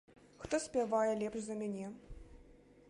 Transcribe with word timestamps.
Хто 0.43 0.59
спявае 0.63 1.11
лепш 1.21 1.39
за 1.49 1.59
мяне? 1.61 1.87